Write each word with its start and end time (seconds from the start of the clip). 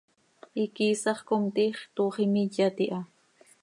Iquiisax 0.63 1.19
com, 1.27 1.43
tiix 1.55 1.77
toox 1.95 2.15
imiyat 2.25 2.77
iha. 2.85 3.01